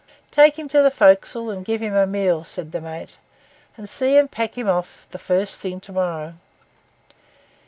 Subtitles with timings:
[0.31, 3.17] 'Take him to the forecastle and give him a meal,' said the mate,
[3.77, 6.33] 'and see and pack him off the first thing to morrow.